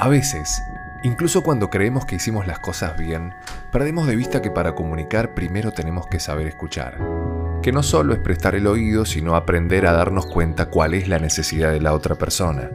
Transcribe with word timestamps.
A 0.00 0.06
veces, 0.06 0.62
incluso 1.02 1.42
cuando 1.42 1.70
creemos 1.70 2.06
que 2.06 2.14
hicimos 2.14 2.46
las 2.46 2.60
cosas 2.60 2.96
bien, 2.96 3.34
perdemos 3.72 4.06
de 4.06 4.14
vista 4.14 4.40
que 4.40 4.48
para 4.52 4.76
comunicar 4.76 5.34
primero 5.34 5.72
tenemos 5.72 6.06
que 6.06 6.20
saber 6.20 6.46
escuchar. 6.46 6.98
Que 7.64 7.72
no 7.72 7.82
solo 7.82 8.14
es 8.14 8.20
prestar 8.20 8.54
el 8.54 8.68
oído, 8.68 9.04
sino 9.04 9.34
aprender 9.34 9.88
a 9.88 9.92
darnos 9.92 10.26
cuenta 10.26 10.66
cuál 10.66 10.94
es 10.94 11.08
la 11.08 11.18
necesidad 11.18 11.72
de 11.72 11.80
la 11.80 11.94
otra 11.94 12.14
persona. 12.14 12.70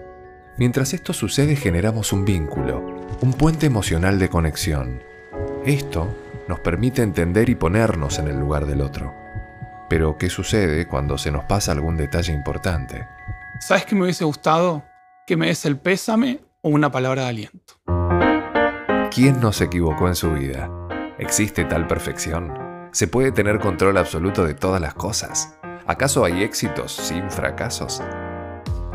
Mientras 0.58 0.94
esto 0.94 1.14
sucede 1.14 1.56
generamos 1.56 2.12
un 2.12 2.26
vínculo, 2.26 2.84
un 3.22 3.32
puente 3.32 3.68
emocional 3.68 4.20
de 4.20 4.28
conexión. 4.28 5.02
Esto 5.66 6.14
nos 6.50 6.60
permite 6.60 7.04
entender 7.04 7.48
y 7.48 7.56
ponernos 7.56 8.20
en 8.20 8.28
el 8.28 8.38
lugar 8.38 8.66
del 8.66 8.82
otro. 8.82 9.16
Pero, 9.90 10.18
¿qué 10.18 10.30
sucede 10.30 10.90
cuando 10.90 11.18
se 11.18 11.32
nos 11.32 11.46
pasa 11.46 11.72
algún 11.72 11.96
detalle 11.96 12.34
importante? 12.34 13.08
¿Sabes 13.62 13.86
qué 13.86 13.96
me 13.96 14.04
hubiese 14.04 14.26
gustado? 14.26 14.84
Que 15.26 15.38
me 15.38 15.48
des 15.48 15.64
el 15.64 15.78
pésame 15.78 16.42
una 16.64 16.92
palabra 16.92 17.24
de 17.24 17.28
aliento. 17.28 17.74
¿Quién 19.14 19.42
no 19.42 19.52
se 19.52 19.66
equivocó 19.66 20.08
en 20.08 20.16
su 20.16 20.32
vida? 20.32 20.72
¿Existe 21.20 21.66
tal 21.66 21.88
perfección? 21.88 22.54
¿Se 22.94 23.08
puede 23.08 23.32
tener 23.32 23.60
control 23.60 23.98
absoluto 23.98 24.46
de 24.46 24.54
todas 24.54 24.82
las 24.82 24.94
cosas? 24.94 25.58
¿Acaso 25.86 26.24
hay 26.24 26.42
éxitos 26.42 26.94
sin 26.94 27.30
fracasos? 27.30 28.02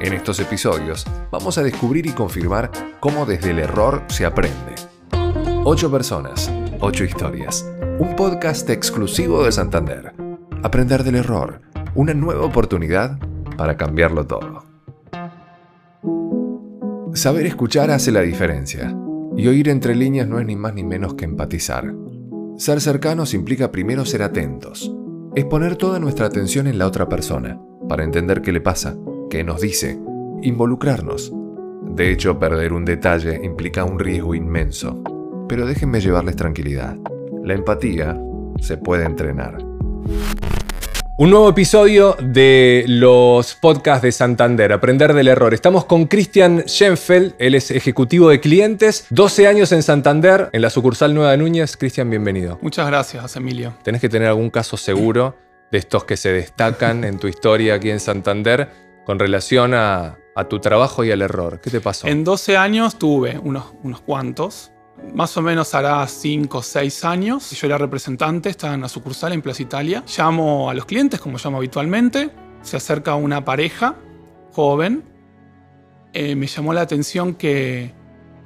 En 0.01 0.15
estos 0.15 0.41
episodios 0.41 1.05
vamos 1.31 1.59
a 1.59 1.63
descubrir 1.63 2.07
y 2.07 2.13
confirmar 2.13 2.71
cómo 3.01 3.27
desde 3.27 3.51
el 3.51 3.59
error 3.59 4.03
se 4.09 4.25
aprende. 4.25 4.75
Ocho 5.65 5.91
personas, 5.91 6.51
ocho 6.81 7.05
historias. 7.05 7.69
Un 7.99 8.17
podcast 8.17 8.71
exclusivo 8.71 9.45
de 9.45 9.53
Santander. 9.53 10.15
Aprender 10.63 11.05
del 11.05 11.17
error. 11.17 11.61
Una 11.95 12.15
nueva 12.15 12.47
oportunidad 12.47 13.19
para 13.57 13.77
cambiarlo 13.77 14.27
todo. 14.27 14.68
Saber 17.19 17.47
escuchar 17.47 17.91
hace 17.91 18.13
la 18.13 18.21
diferencia. 18.21 18.97
Y 19.37 19.49
oír 19.49 19.71
entre 19.71 19.97
líneas 19.97 20.29
no 20.29 20.39
es 20.39 20.47
ni 20.47 20.55
más 20.55 20.73
ni 20.73 20.85
menos 20.85 21.15
que 21.15 21.25
empatizar. 21.25 21.93
Ser 22.59 22.81
cercanos 22.81 23.35
implica 23.35 23.73
primero 23.73 24.05
ser 24.05 24.23
atentos. 24.23 24.95
Es 25.35 25.45
poner 25.45 25.75
toda 25.75 25.99
nuestra 25.99 26.27
atención 26.27 26.69
en 26.69 26.79
la 26.79 26.87
otra 26.87 27.09
persona, 27.09 27.61
para 27.89 28.05
entender 28.05 28.41
qué 28.41 28.53
le 28.53 28.61
pasa, 28.61 28.97
qué 29.31 29.43
nos 29.43 29.61
dice, 29.61 29.99
involucrarnos. 30.43 31.33
De 31.97 32.13
hecho, 32.13 32.39
perder 32.39 32.73
un 32.73 32.85
detalle 32.85 33.41
implica 33.43 33.83
un 33.83 33.99
riesgo 33.99 34.37
inmenso. 34.37 35.03
Pero 35.49 35.67
déjenme 35.67 36.01
llevarles 36.01 36.37
tranquilidad. 36.37 36.97
La 37.43 37.55
empatía 37.55 38.17
se 38.61 38.77
puede 38.77 39.05
entrenar. 39.05 39.59
Un 41.21 41.31
nuevo 41.31 41.49
episodio 41.49 42.17
de 42.21 42.85
los 42.87 43.57
podcasts 43.57 44.03
de 44.03 44.13
Santander, 44.13 44.73
Aprender 44.73 45.15
del 45.15 45.27
Error. 45.27 45.53
Estamos 45.53 45.85
con 45.85 46.07
Christian 46.07 46.63
Schenfeld, 46.69 47.35
él 47.41 47.57
es 47.57 47.73
ejecutivo 47.73 48.29
de 48.29 48.39
clientes, 48.39 49.05
12 49.11 49.49
años 49.49 49.73
en 49.73 49.83
Santander, 49.83 50.49
en 50.53 50.63
la 50.63 50.71
sucursal 50.71 51.15
Nueva 51.15 51.37
Núñez. 51.37 51.77
Cristian, 51.77 52.09
bienvenido. 52.09 52.61
Muchas 52.63 52.87
gracias, 52.87 53.35
Emilio. 53.35 53.75
Tenés 53.83 54.01
que 54.01 54.09
tener 54.09 54.29
algún 54.29 54.49
caso 54.49 54.77
seguro 54.77 55.37
de 55.73 55.79
estos 55.79 56.05
que 56.05 56.17
se 56.17 56.31
destacan 56.31 57.03
en 57.03 57.19
tu 57.19 57.27
historia 57.27 57.75
aquí 57.75 57.91
en 57.91 57.99
Santander 57.99 58.69
con 59.05 59.19
relación 59.19 59.75
a, 59.75 60.19
tu 60.49 60.61
trabajo 60.61 61.03
y 61.03 61.11
al 61.11 61.21
error. 61.21 61.61
¿Qué 61.61 61.69
te 61.69 61.81
pasó? 61.81 62.07
En 62.07 62.23
12 62.23 62.57
años 62.57 62.97
tuve 62.97 63.41
unos, 63.43 63.65
unos 63.83 64.01
cuantos 64.03 64.71
más 65.15 65.37
o 65.37 65.43
menos 65.43 65.75
hará 65.75 66.07
5 66.07 66.59
o 66.59 66.63
6 66.63 67.05
años. 67.05 67.51
Yo 67.51 67.67
era 67.67 67.79
representante, 67.79 68.51
estaba 68.51 68.75
en 68.75 68.81
la 68.81 68.89
sucursal 68.89 69.33
en 69.33 69.43
Plaza 69.43 69.63
Italia. 69.63 70.05
Llamo 70.17 70.71
a 70.71 70.75
los 70.75 70.85
clientes, 70.85 71.21
como 71.21 71.39
llamo 71.39 71.59
habitualmente. 71.59 72.31
Se 72.63 72.77
acerca 72.77 73.15
una 73.15 73.45
pareja 73.45 73.97
joven. 74.53 75.05
Eh, 76.13 76.35
me 76.35 76.47
llamó 76.47 76.73
la 76.73 76.83
atención 76.83 77.35
que, 77.35 77.93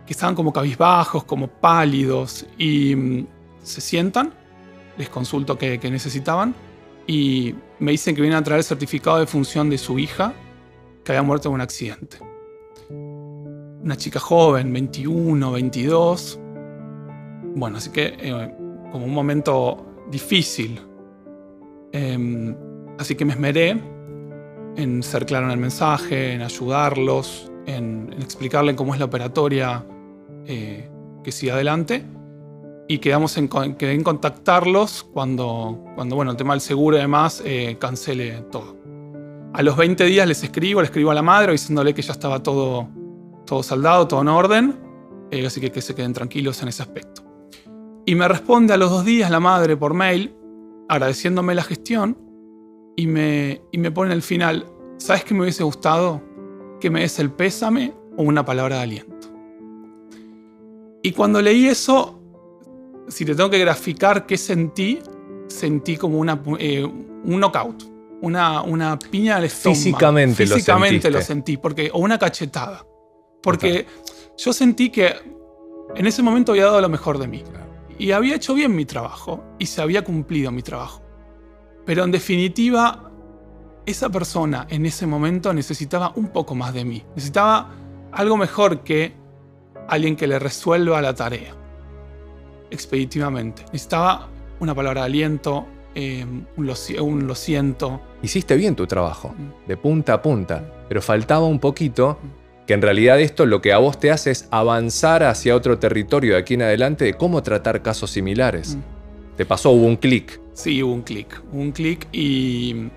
estaban 0.06 0.34
como 0.34 0.53
cabizbajos, 0.53 1.25
como 1.25 1.48
pálidos. 1.48 2.47
Y 2.58 2.95
mm, 2.95 3.27
se 3.62 3.80
sientan. 3.80 4.33
Les 4.98 5.08
consulto 5.08 5.56
qué 5.56 5.78
necesitaban. 5.91 6.55
Y 7.07 7.55
me 7.79 7.90
dicen 7.90 8.14
que 8.14 8.20
vienen 8.20 8.39
a 8.39 8.45
traer 8.45 8.58
el 8.58 8.64
certificado 8.64 9.19
de 9.19 9.27
función 9.27 9.69
de 9.69 9.79
su 9.79 9.98
hija 9.98 10.33
que 11.05 11.13
había 11.13 11.23
muerto 11.23 11.48
en 11.48 11.55
un 11.55 11.61
accidente. 11.61 12.19
Una 12.89 13.96
chica 13.96 14.20
joven, 14.20 14.73
21, 14.73 15.51
22, 15.51 16.39
bueno, 17.55 17.79
así 17.79 17.90
que 17.90 18.14
eh, 18.18 18.55
como 18.90 19.05
un 19.05 19.14
momento 19.14 19.85
difícil. 20.11 20.80
Em, 21.92 22.55
así 22.98 23.14
que 23.14 23.24
me 23.24 23.33
esmeré 23.33 23.80
en 24.77 25.02
ser 25.02 25.27
claro 25.27 25.46
en 25.46 25.52
el 25.52 25.58
mensaje, 25.58 26.33
en 26.33 26.42
ayudarlos, 26.42 27.51
en, 27.67 28.14
explicarle 28.20 28.74
cómo 28.74 28.95
es 28.95 29.01
la 29.01 29.07
operatoria 29.07 29.85
eh, 30.46 30.89
que 31.23 31.33
sigue 31.33 31.52
adelante. 31.52 32.05
Y 32.89 32.98
quedamos 32.98 33.36
en, 33.39 33.48
quedé 33.48 33.92
en 33.92 34.02
contactarlos 34.02 35.05
cuando, 35.05 35.84
cuando, 35.95 36.17
bueno, 36.17 36.33
el 36.33 36.36
tema 36.36 36.55
del 36.55 36.61
seguro 36.61 36.96
y 36.96 37.01
demás 37.01 37.42
eh, 37.45 37.77
cancele 37.79 38.42
todo. 38.51 38.77
A 39.55 39.63
los 39.63 39.77
20 39.77 40.05
días 40.05 40.27
les 40.27 40.42
escribo, 40.42 40.80
le 40.80 40.86
escribo 40.86 41.11
a 41.11 41.14
la 41.14 41.23
madre 41.23 41.52
diciéndole 41.52 41.95
que 41.95 42.02
ya 42.02 42.13
estaba 42.13 42.42
todo, 42.42 42.89
todo 43.46 43.63
saldado, 43.63 44.08
todo 44.08 44.23
en 44.23 44.29
orden. 44.29 44.80
así 45.46 45.61
que 45.61 45.70
que 45.70 45.80
se 45.80 45.95
queden 45.95 46.13
tranquilos 46.13 46.61
en 46.63 46.69
ese 46.69 46.83
aspecto. 46.83 47.21
Y 48.05 48.14
me 48.14 48.27
responde 48.27 48.74
a 48.74 48.77
los 48.77 48.90
dos 48.90 49.05
días 49.05 49.30
la 49.30 49.40
madre 49.40 49.77
por 49.77 49.95
mail, 49.95 50.35
agradeciéndome 50.89 51.55
la 51.55 51.63
gestión, 51.63 52.18
y 52.96 53.07
me, 53.07 53.63
y 53.70 53.79
me 53.79 53.90
pone 53.90 54.13
el 54.13 54.23
final, 54.23 54.67
¿sabes 54.98 55.24
qué 55.24 55.35
me 55.35 55.42
hubiese 55.42 55.63
gustado? 55.63 56.20
Que 56.80 56.90
me 56.90 57.01
des 57.01 57.18
el 57.18 57.30
pésame 57.30 57.95
o 58.17 58.23
una 58.23 58.45
palabra 58.45 58.77
de 58.77 58.83
aliento. 58.83 59.29
Y 61.02 61.13
cuando 61.13 61.40
leí 61.40 61.67
eso, 61.67 62.20
si 63.08 63.24
te 63.24 63.35
tengo 63.35 63.51
que 63.51 63.58
graficar 63.58 64.27
qué 64.27 64.36
sentí, 64.36 64.98
sentí 65.48 65.96
como 65.96 66.19
una, 66.19 66.42
eh, 66.58 66.84
un 66.84 67.40
knockout, 67.40 67.84
una, 68.20 68.63
una 68.63 68.98
piña 68.98 69.36
al 69.36 69.45
estómago. 69.45 69.80
Físicamente, 69.80 70.46
Físicamente 70.46 71.11
lo, 71.11 71.20
sentí, 71.23 71.57
porque, 71.57 71.90
o 71.92 72.01
una 72.01 72.19
cachetada. 72.19 72.84
Porque 73.42 73.86
yo 74.36 74.52
sentí 74.52 74.90
que 74.90 75.14
en 75.95 76.07
ese 76.07 76.23
momento 76.23 76.52
había 76.52 76.67
dado 76.67 76.80
lo 76.80 76.89
mejor 76.89 77.19
de 77.19 77.27
mí 77.27 77.42
y 78.02 78.11
había 78.11 78.35
hecho 78.35 78.55
bien 78.55 78.74
mi 78.74 78.85
trabajo 78.85 79.45
y 79.61 79.67
se 79.67 79.80
había 79.80 80.02
cumplido 80.02 80.51
mi 80.51 80.63
trabajo. 80.63 81.05
Pero 81.86 82.02
en 82.02 82.11
definitiva, 82.11 83.13
esa 83.86 84.11
persona 84.11 84.67
en 84.70 84.86
ese 84.86 85.07
momento 85.07 85.55
necesitaba 85.55 86.13
un 86.17 86.30
poco 86.30 86.57
más 86.57 86.74
de 86.74 86.85
mí. 86.85 87.05
Necesitaba 87.14 87.70
algo 88.11 88.36
mejor 88.36 88.83
que 88.83 89.14
alguien 89.86 90.17
que 90.17 90.27
le 90.27 90.40
resuelva 90.40 91.01
la 91.01 91.14
tarea 91.14 91.55
expeditivamente. 92.73 93.63
Necesitaba 93.67 94.29
una 94.58 94.74
palabra 94.74 95.02
de 95.02 95.07
aliento, 95.07 95.64
eh, 95.95 96.27
un, 96.57 96.67
lo, 96.67 97.36
siento. 97.36 98.01
Hiciste 98.20 98.57
bien 98.57 98.74
tu 98.74 98.84
trabajo, 98.89 99.29
mm. 99.29 99.69
de 99.69 99.77
punta 99.77 100.14
a 100.14 100.23
punta, 100.23 100.84
pero 100.89 101.01
faltaba 101.01 101.46
un 101.46 101.61
poquito 101.61 102.19
mm 102.20 102.42
que 102.67 102.74
en 102.74 102.83
realidad 102.83 103.20
esto 103.20 103.46
lo 103.46 103.61
que 103.61 103.73
a 103.73 103.78
vos 103.78 103.98
te 103.98 104.11
hace 104.11 104.30
es 104.30 104.48
avanzar 104.50 105.23
hacia 105.24 105.56
otro 105.56 105.78
territorio 105.78 106.34
de 106.34 106.40
aquí 106.40 106.55
en 106.55 106.62
adelante 106.62 107.05
de 107.05 107.14
cómo 107.14 107.42
tratar 107.42 107.83
casos 107.83 108.11
similares. 108.11 108.77
Mm. 108.77 109.36
¿Te 109.36 109.46
pasó? 109.46 109.70
¿Hubo 109.70 109.86
un 109.86 109.96
clic? 109.96 110.40
Sí, 110.52 110.83
hubo 110.83 110.92
un 110.92 111.02
clic. 111.02 111.42
Un 111.52 111.72
clic 111.72 112.06
y, 112.12 112.89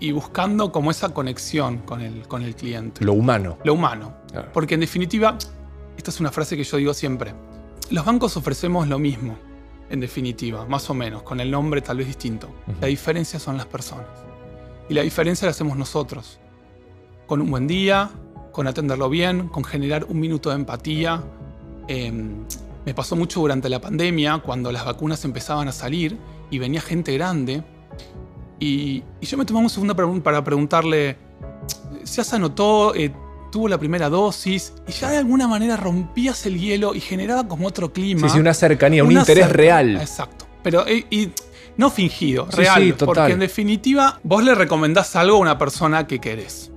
y 0.00 0.12
buscando 0.12 0.72
como 0.72 0.90
esa 0.90 1.12
conexión 1.12 1.78
con 1.78 2.00
el, 2.00 2.26
con 2.28 2.42
el 2.42 2.54
cliente. 2.54 3.04
Lo 3.04 3.12
humano. 3.12 3.58
Lo 3.64 3.74
humano. 3.74 4.14
Porque 4.52 4.74
en 4.74 4.80
definitiva, 4.80 5.36
esta 5.96 6.10
es 6.10 6.20
una 6.20 6.30
frase 6.30 6.56
que 6.56 6.64
yo 6.64 6.76
digo 6.76 6.94
siempre. 6.94 7.34
Los 7.90 8.04
bancos 8.04 8.36
ofrecemos 8.36 8.88
lo 8.88 8.98
mismo, 8.98 9.36
en 9.90 10.00
definitiva, 10.00 10.66
más 10.66 10.88
o 10.88 10.94
menos, 10.94 11.22
con 11.22 11.40
el 11.40 11.50
nombre 11.50 11.82
tal 11.82 11.98
vez 11.98 12.06
distinto. 12.06 12.48
La 12.80 12.86
diferencia 12.86 13.38
son 13.38 13.56
las 13.56 13.66
personas. 13.66 14.06
Y 14.88 14.94
la 14.94 15.02
diferencia 15.02 15.46
la 15.46 15.50
hacemos 15.50 15.76
nosotros. 15.76 16.40
Con 17.26 17.40
un 17.40 17.50
buen 17.50 17.66
día, 17.66 18.10
con 18.54 18.68
atenderlo 18.68 19.10
bien, 19.10 19.48
con 19.48 19.64
generar 19.64 20.06
un 20.08 20.20
minuto 20.20 20.48
de 20.48 20.54
empatía. 20.54 21.22
Em, 21.88 22.44
me 22.86 22.94
pasó 22.94 23.16
mucho 23.16 23.40
durante 23.40 23.68
la 23.68 23.80
pandemia, 23.80 24.38
cuando 24.38 24.70
las 24.70 24.84
vacunas 24.84 25.24
empezaban 25.24 25.66
a 25.66 25.72
salir 25.72 26.16
y 26.50 26.58
venía 26.58 26.80
gente 26.80 27.12
grande. 27.14 27.64
Y, 28.60 29.02
yo 29.20 29.36
me 29.36 29.44
tomaba 29.44 29.64
un 29.64 29.70
segundo 29.70 29.96
para 30.22 30.44
preguntarle, 30.44 31.16
¿se 32.04 32.20
has 32.20 32.32
anotó? 32.32 32.94
Eh, 32.94 33.12
¿Tuvo 33.50 33.66
la 33.66 33.76
primera 33.76 34.08
dosis? 34.08 34.72
Y 34.86 34.92
ya 34.92 35.10
de 35.10 35.18
alguna 35.18 35.48
manera 35.48 35.76
rompías 35.76 36.46
el 36.46 36.58
hielo 36.58 36.94
y 36.94 37.00
generaba 37.00 37.48
como 37.48 37.66
otro 37.66 37.92
clima. 37.92 38.28
Sí, 38.28 38.34
sí, 38.34 38.38
una 38.40 38.54
cercanía, 38.54 39.02
un 39.02 39.12
interés 39.12 39.50
real. 39.50 39.96
Exacto. 39.96 40.46
Pero 40.62 40.86
eh, 40.86 41.04
y, 41.10 41.30
no 41.76 41.90
fingido, 41.90 42.46
real. 42.52 42.82
Sí, 42.82 42.92
total. 42.92 43.06
Porque 43.06 43.32
en 43.32 43.40
definitiva, 43.40 44.20
vos 44.22 44.44
le 44.44 44.54
recomendás 44.54 45.16
algo 45.16 45.38
a 45.38 45.40
una 45.40 45.58
persona 45.58 46.06
que 46.06 46.20
querés. 46.20 46.70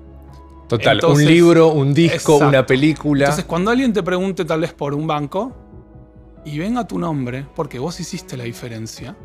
Total, 0.68 1.00
un 1.06 1.24
libro, 1.26 1.70
un 1.70 1.94
disco, 1.94 2.38
una 2.38 2.66
película. 2.66 3.26
Entonces, 3.26 3.46
cuando 3.46 3.72
alguien 3.72 3.94
te 3.94 4.04
pregunte 4.04 4.44
tal 4.46 4.62
vez 4.62 4.74
por 4.74 4.94
un 4.94 5.08
banco 5.08 5.56
y 6.46 6.60
venga 6.60 6.86
tu 6.88 7.00
nombre, 7.00 7.46
porque 7.56 7.80
vos 7.80 8.00
hiciste 8.00 8.36
la 8.38 8.44
diferencia, 8.44 9.16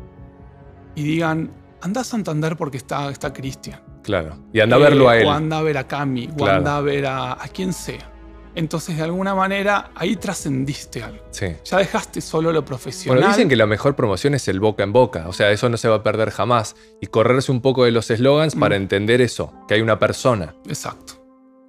y 0.95 1.03
digan, 1.03 1.51
anda 1.81 2.01
a 2.01 2.03
Santander 2.03 2.55
porque 2.55 2.77
está, 2.77 3.09
está 3.09 3.33
Cristian. 3.33 3.81
Claro, 4.03 4.37
y 4.53 4.59
anda 4.59 4.75
a 4.75 4.79
verlo 4.79 5.09
a 5.09 5.17
eh, 5.17 5.21
él. 5.21 5.27
O 5.27 5.31
anda 5.31 5.57
a 5.59 5.61
ver 5.61 5.77
a 5.77 5.87
Cami, 5.87 6.29
o 6.37 6.45
anda 6.45 6.77
a 6.77 6.81
ver 6.81 7.05
a, 7.05 7.33
a 7.33 7.47
quien 7.47 7.73
sea. 7.73 8.09
Entonces, 8.55 8.95
de 8.97 9.03
alguna 9.03 9.33
manera, 9.33 9.89
ahí 9.95 10.15
trascendiste 10.15 11.01
algo. 11.01 11.23
Sí. 11.31 11.47
Ya 11.65 11.77
dejaste 11.79 12.21
solo 12.21 12.51
lo 12.51 12.63
profesional. 12.63 13.17
Bueno, 13.17 13.33
dicen 13.33 13.49
que 13.49 13.55
la 13.55 13.65
mejor 13.65 13.95
promoción 13.95 14.35
es 14.35 14.47
el 14.47 14.59
boca 14.59 14.83
en 14.83 14.93
boca, 14.93 15.27
o 15.27 15.33
sea, 15.33 15.49
eso 15.51 15.69
no 15.69 15.77
se 15.77 15.87
va 15.89 15.95
a 15.95 16.03
perder 16.03 16.29
jamás. 16.29 16.75
Y 17.01 17.07
correrse 17.07 17.51
un 17.51 17.61
poco 17.61 17.83
de 17.85 17.91
los 17.91 18.11
eslogans 18.11 18.55
para 18.55 18.77
Mm. 18.77 18.81
entender 18.83 19.21
eso, 19.21 19.51
que 19.67 19.73
hay 19.73 19.81
una 19.81 19.97
persona, 19.97 20.53
Exacto. 20.67 21.22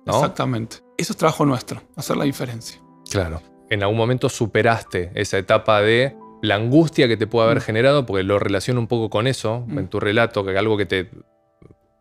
¿No? 0.06 0.14
Exactamente. 0.14 0.76
Eso 0.96 1.12
es 1.12 1.16
trabajo 1.16 1.44
nuestro, 1.44 1.82
hacer 1.96 2.16
la 2.16 2.24
diferencia. 2.24 2.80
Claro. 3.10 3.42
En 3.70 3.82
algún 3.82 3.96
momento 3.96 4.28
superaste 4.28 5.10
esa 5.14 5.38
etapa 5.38 5.80
de 5.80 6.16
la 6.42 6.56
angustia 6.56 7.08
que 7.08 7.16
te 7.16 7.26
puede 7.26 7.46
haber 7.46 7.58
Mm. 7.58 7.62
generado, 7.62 8.06
porque 8.06 8.22
lo 8.22 8.38
relaciono 8.38 8.78
un 8.80 8.86
poco 8.86 9.08
con 9.10 9.26
eso, 9.26 9.64
Mm. 9.66 9.78
en 9.78 9.88
tu 9.88 9.98
relato, 10.00 10.44
que 10.44 10.56
algo 10.58 10.76
que 10.76 10.86
te 10.86 11.10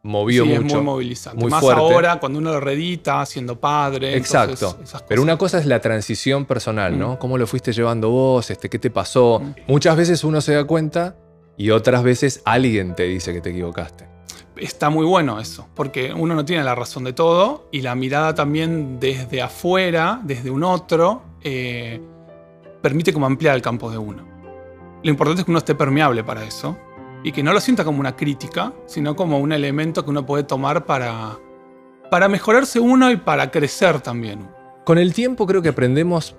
movió 0.06 0.44
sí, 0.44 0.50
mucho. 0.50 0.66
es 0.68 0.74
muy 0.74 0.82
movilizante. 0.84 1.40
muy 1.42 1.50
Más 1.50 1.62
fuerte. 1.62 1.82
ahora, 1.82 2.20
cuando 2.20 2.40
uno 2.40 2.52
lo 2.52 2.60
redita, 2.60 3.26
siendo 3.26 3.58
padre. 3.60 4.18
Exacto. 4.18 4.78
Pero 5.08 5.22
una 5.22 5.38
cosa 5.38 5.60
es 5.60 5.66
la 5.66 5.80
transición 5.80 6.46
personal, 6.46 7.00
¿no? 7.00 7.14
Mm. 7.14 7.18
¿Cómo 7.18 7.38
lo 7.38 7.48
fuiste 7.48 7.72
llevando 7.72 8.10
vos? 8.10 8.52
Este, 8.52 8.70
¿Qué 8.70 8.80
te 8.80 8.90
pasó? 8.90 9.42
Muchas 9.68 9.96
veces 9.96 10.24
uno 10.26 10.42
se 10.42 10.54
da 10.54 10.66
cuenta 10.66 11.16
y 11.56 11.70
otras 11.70 12.04
veces 12.04 12.42
alguien 12.44 12.96
te 12.96 13.04
dice 13.04 13.32
que 13.32 13.40
te 13.40 13.52
equivocaste. 13.52 14.10
Está 14.56 14.90
muy 14.90 15.06
bueno 15.06 15.40
eso, 15.40 15.68
porque 15.74 16.14
uno 16.14 16.36
no 16.36 16.46
tiene 16.46 16.64
la 16.64 16.76
razón 16.76 17.04
de 17.04 17.14
todo 17.14 17.68
y 17.72 17.82
la 17.82 17.96
mirada 17.96 18.36
también 18.36 19.00
desde 19.00 19.42
afuera, 19.42 20.20
desde 20.24 20.52
un 20.52 20.64
otro, 20.64 21.24
eh, 21.42 22.00
permite 22.82 23.12
como 23.14 23.26
ampliar 23.26 23.56
el 23.56 23.62
campo 23.62 23.90
de 23.90 23.98
uno. 23.98 24.24
Lo 25.02 25.10
importante 25.10 25.42
es 25.42 25.46
que 25.46 25.52
uno 25.52 25.58
esté 25.58 25.76
permeable 25.76 26.24
para 26.24 26.44
eso 26.44 26.78
y 27.24 27.32
que 27.32 27.42
no 27.42 27.52
lo 27.54 27.60
sienta 27.60 27.84
como 27.84 28.00
una 28.00 28.16
crítica, 28.16 28.74
sino 28.86 29.16
como 29.16 29.40
un 29.40 29.52
elemento 29.52 30.04
que 30.04 30.12
uno 30.12 30.26
puede 30.26 30.44
tomar 30.44 30.86
para, 30.86 31.38
para 32.12 32.28
mejorarse 32.28 32.80
uno 32.80 33.10
y 33.10 33.18
para 33.18 33.50
crecer 33.50 34.02
también. 34.02 34.48
Con 34.86 34.98
el 34.98 35.14
tiempo 35.14 35.48
creo 35.48 35.62
que 35.62 35.70
aprendemos, 35.70 36.36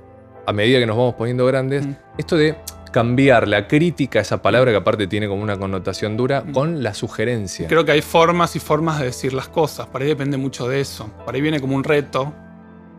a 0.46 0.52
medida 0.52 0.78
que 0.78 0.86
nos 0.86 0.96
vamos 0.96 1.14
poniendo 1.14 1.46
grandes, 1.46 1.86
Mm. 1.86 1.94
esto 2.18 2.36
de 2.36 2.56
cambiar 2.94 3.48
la 3.48 3.66
crítica, 3.66 4.20
esa 4.20 4.40
palabra 4.40 4.70
que 4.70 4.76
aparte 4.76 5.08
tiene 5.08 5.26
como 5.26 5.42
una 5.42 5.56
connotación 5.58 6.16
dura, 6.16 6.42
Mm. 6.46 6.52
con 6.52 6.82
la 6.84 6.94
sugerencia. 6.94 7.66
Creo 7.66 7.84
que 7.84 7.90
hay 7.90 8.02
formas 8.02 8.54
y 8.54 8.60
formas 8.60 9.00
de 9.00 9.06
decir 9.06 9.32
las 9.32 9.48
cosas, 9.48 9.88
para 9.88 10.04
ahí 10.04 10.10
depende 10.10 10.36
mucho 10.36 10.68
de 10.68 10.80
eso. 10.80 11.10
Para 11.26 11.34
ahí 11.34 11.42
viene 11.42 11.58
como 11.60 11.74
un 11.74 11.82
reto 11.82 12.32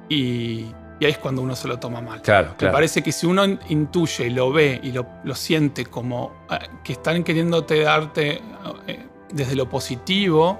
y, 0.09 0.65
y 0.99 1.05
ahí 1.05 1.11
es 1.11 1.17
cuando 1.17 1.41
uno 1.41 1.55
se 1.55 1.69
lo 1.69 1.79
toma 1.79 2.01
mal. 2.01 2.21
Claro, 2.21 2.49
Me 2.51 2.55
claro. 2.57 2.73
parece 2.73 3.01
que 3.01 3.13
si 3.13 3.25
uno 3.25 3.45
intuye 3.69 4.27
y 4.27 4.31
lo 4.31 4.51
ve 4.51 4.81
y 4.83 4.91
lo, 4.91 5.05
lo 5.23 5.33
siente 5.33 5.85
como 5.85 6.45
eh, 6.51 6.59
que 6.83 6.91
están 6.91 7.23
queriéndote 7.23 7.79
darte 7.81 8.41
eh, 8.87 8.99
desde 9.31 9.55
lo 9.55 9.69
positivo, 9.69 10.57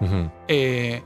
eh, 0.48 1.04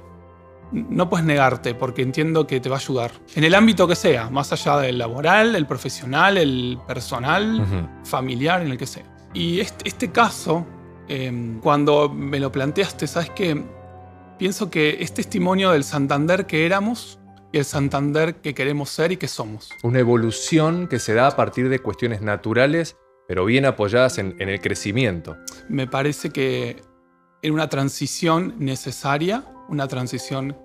no 0.71 1.09
puedes 1.09 1.25
negarte 1.25 1.73
porque 1.75 2.01
entiendo 2.01 2.45
que 2.47 2.59
te 2.59 2.69
va 2.69 2.77
a 2.77 2.79
ayudar. 2.79 3.11
En 3.35 3.43
el 3.43 3.55
ámbito 3.55 3.87
que 3.87 3.95
sea, 3.95 4.29
más 4.29 4.51
allá 4.51 4.77
del 4.77 4.97
laboral, 4.97 5.55
el 5.55 5.65
profesional, 5.65 6.37
el 6.37 6.79
personal, 6.87 7.99
familiar, 8.03 8.61
en 8.61 8.71
el 8.71 8.77
que 8.77 8.87
sea. 8.87 9.05
Y 9.33 9.59
este, 9.59 9.87
este 9.87 10.11
caso, 10.11 10.65
eh, 11.07 11.57
cuando 11.61 12.09
me 12.09 12.39
lo 12.39 12.51
planteaste, 12.51 13.07
¿sabes 13.07 13.31
qué? 13.31 13.63
Pienso 14.37 14.69
que 14.69 14.97
es 15.01 15.13
testimonio 15.13 15.71
del 15.71 15.83
Santander 15.83 16.45
que 16.45 16.65
éramos 16.65 17.19
y 17.51 17.57
el 17.57 17.65
Santander 17.65 18.35
que 18.35 18.53
queremos 18.53 18.89
ser 18.89 19.11
y 19.11 19.17
que 19.17 19.27
somos. 19.27 19.71
Una 19.83 19.99
evolución 19.99 20.87
que 20.87 20.99
se 20.99 21.13
da 21.13 21.27
a 21.27 21.35
partir 21.35 21.69
de 21.69 21.79
cuestiones 21.79 22.21
naturales, 22.21 22.95
pero 23.27 23.45
bien 23.45 23.65
apoyadas 23.65 24.17
en, 24.17 24.35
en 24.39 24.49
el 24.49 24.61
crecimiento. 24.61 25.37
me 25.67 25.87
parece 25.87 26.29
que 26.29 26.81
era 27.41 27.53
una 27.53 27.69
transición 27.69 28.55
necesaria, 28.59 29.45
una 29.69 29.87
transición 29.87 30.57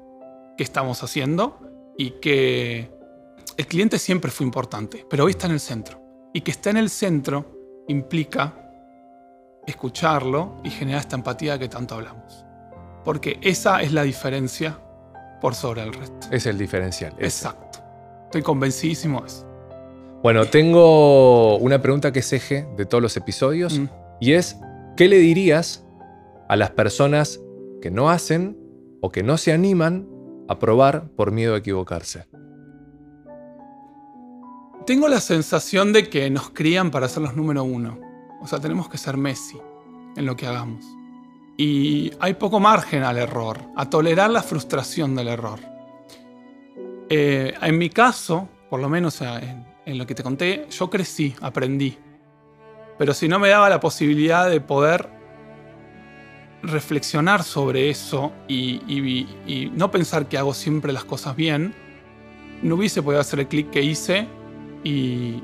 que 0.56 0.64
estamos 0.64 1.02
haciendo 1.02 1.60
y 1.96 2.12
que 2.20 2.90
el 3.56 3.66
cliente 3.66 3.98
siempre 3.98 4.30
fue 4.30 4.44
importante, 4.46 5.04
pero 5.08 5.24
hoy 5.24 5.30
está 5.30 5.46
en 5.46 5.52
el 5.52 5.60
centro. 5.60 6.00
Y 6.32 6.40
que 6.40 6.50
está 6.50 6.70
en 6.70 6.76
el 6.78 6.90
centro 6.90 7.84
implica 7.88 8.60
escucharlo 9.66 10.56
y 10.64 10.70
generar 10.70 11.00
esta 11.00 11.16
empatía 11.16 11.58
que 11.58 11.68
tanto 11.68 11.94
hablamos. 11.94 12.44
Porque 13.04 13.38
esa 13.42 13.82
es 13.82 13.92
la 13.92 14.02
diferencia 14.02 14.78
por 15.40 15.54
sobre 15.54 15.82
el 15.82 15.92
resto. 15.92 16.28
Es 16.30 16.46
el 16.46 16.58
diferencial. 16.58 17.12
ese. 17.18 17.24
Exacto. 17.48 17.80
Estoy 18.24 18.42
convencidísimo 18.42 19.20
de 19.20 19.26
eso. 19.28 19.46
Bueno, 20.22 20.46
tengo 20.46 21.58
una 21.58 21.80
pregunta 21.82 22.10
que 22.12 22.20
es 22.20 22.32
eje 22.32 22.66
de 22.76 22.86
todos 22.86 23.02
los 23.02 23.16
episodios 23.16 23.78
Mm. 23.78 23.88
y 24.20 24.32
es, 24.32 24.56
¿qué 24.96 25.06
le 25.06 25.18
dirías 25.18 25.84
a 26.48 26.56
las 26.56 26.70
personas 26.70 27.40
que 27.82 27.90
no 27.90 28.08
hacen 28.08 28.56
o 29.04 29.10
que 29.10 29.22
no 29.22 29.36
se 29.36 29.52
animan 29.52 30.08
a 30.48 30.58
probar 30.58 31.10
por 31.10 31.30
miedo 31.30 31.54
a 31.54 31.58
equivocarse? 31.58 32.26
Tengo 34.86 35.08
la 35.08 35.20
sensación 35.20 35.92
de 35.92 36.08
que 36.08 36.30
nos 36.30 36.48
crían 36.48 36.90
para 36.90 37.06
ser 37.08 37.22
los 37.22 37.36
número 37.36 37.64
uno. 37.64 38.00
O 38.40 38.46
sea, 38.46 38.60
tenemos 38.60 38.88
que 38.88 38.96
ser 38.96 39.18
Messi 39.18 39.60
en 40.16 40.24
lo 40.24 40.36
que 40.36 40.46
hagamos. 40.46 40.86
Y 41.58 42.12
hay 42.18 42.32
poco 42.32 42.60
margen 42.60 43.02
al 43.02 43.18
error, 43.18 43.60
a 43.76 43.90
tolerar 43.90 44.30
la 44.30 44.42
frustración 44.42 45.14
del 45.14 45.28
error. 45.28 45.60
Eh, 47.10 47.52
en 47.60 47.76
mi 47.76 47.90
caso, 47.90 48.48
por 48.70 48.80
lo 48.80 48.88
menos 48.88 49.20
en, 49.20 49.66
en 49.84 49.98
lo 49.98 50.06
que 50.06 50.14
te 50.14 50.22
conté, 50.22 50.66
yo 50.70 50.88
crecí, 50.88 51.34
aprendí. 51.42 51.98
Pero 52.96 53.12
si 53.12 53.28
no 53.28 53.38
me 53.38 53.50
daba 53.50 53.68
la 53.68 53.80
posibilidad 53.80 54.48
de 54.48 54.62
poder 54.62 55.10
reflexionar 56.64 57.42
sobre 57.42 57.90
eso 57.90 58.32
y, 58.48 59.70
no 59.74 59.90
pensar 59.90 60.28
que 60.28 60.38
hago 60.38 60.54
siempre 60.54 60.92
las 60.92 61.04
cosas 61.04 61.36
bien, 61.36 61.74
no 62.62 62.76
hubiese 62.76 63.02
podido 63.02 63.20
hacer 63.20 63.40
el 63.40 63.48
clic 63.48 63.70
que 63.70 63.82
hice 63.82 64.26
y, 64.82 65.42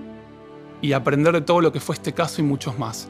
y 0.81 0.93
aprender 0.93 1.33
de 1.35 1.41
todo 1.41 1.61
lo 1.61 1.73
que 1.73 1.81
fue 1.81 1.95
este 1.95 2.13
caso 2.13 2.41
y 2.41 2.45
muchos 2.45 2.79
más. 2.79 3.09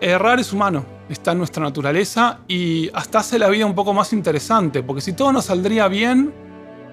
Errar 0.00 0.40
es 0.40 0.52
humano, 0.52 0.84
está 1.08 1.32
en 1.32 1.38
nuestra 1.38 1.62
naturaleza 1.62 2.40
y 2.48 2.90
hasta 2.92 3.20
hace 3.20 3.38
la 3.38 3.48
vida 3.48 3.66
un 3.66 3.74
poco 3.74 3.94
más 3.94 4.12
interesante, 4.12 4.82
porque 4.82 5.00
si 5.00 5.12
todo 5.12 5.32
nos 5.32 5.44
saldría 5.44 5.86
bien, 5.86 6.34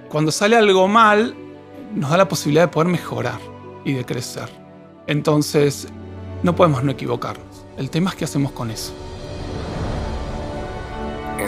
cuando 0.09 0.31
sale 0.31 0.55
algo 0.55 0.87
mal, 0.87 1.35
nos 1.95 2.11
da 2.11 2.17
la 2.17 2.27
posibilidad 2.27 2.65
de 2.65 2.67
poder 2.67 2.87
mejorar 2.87 3.39
y 3.83 3.93
de 3.93 4.05
crecer. 4.05 4.49
Entonces, 5.07 5.87
no 6.43 6.55
podemos 6.55 6.83
no 6.83 6.91
equivocarnos. 6.91 7.65
El 7.77 7.89
tema 7.89 8.11
es 8.11 8.15
qué 8.15 8.25
hacemos 8.25 8.51
con 8.51 8.69
eso. 8.69 8.93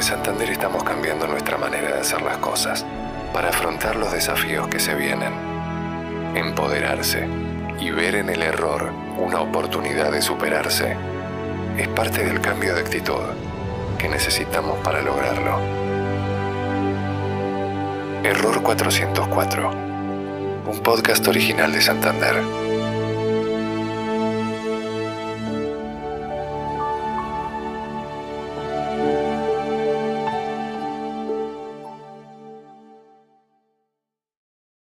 En 0.01 0.07
Santander 0.07 0.49
estamos 0.49 0.83
cambiando 0.83 1.27
nuestra 1.27 1.59
manera 1.59 1.91
de 1.91 1.99
hacer 1.99 2.23
las 2.23 2.37
cosas 2.37 2.83
para 3.31 3.49
afrontar 3.49 3.95
los 3.95 4.11
desafíos 4.11 4.67
que 4.67 4.79
se 4.79 4.95
vienen. 4.95 5.31
Empoderarse 6.33 7.27
y 7.79 7.91
ver 7.91 8.15
en 8.15 8.29
el 8.29 8.41
error 8.41 8.91
una 9.19 9.41
oportunidad 9.41 10.11
de 10.11 10.23
superarse 10.23 10.97
es 11.77 11.87
parte 11.89 12.25
del 12.25 12.41
cambio 12.41 12.73
de 12.73 12.81
actitud 12.81 13.21
que 13.99 14.09
necesitamos 14.09 14.79
para 14.79 15.03
lograrlo. 15.03 15.59
Error 18.23 18.63
404, 18.63 19.71
un 20.65 20.79
podcast 20.79 21.27
original 21.27 21.71
de 21.71 21.81
Santander. 21.81 22.70